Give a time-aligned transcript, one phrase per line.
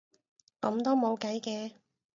[0.61, 1.73] 噉都冇計嘅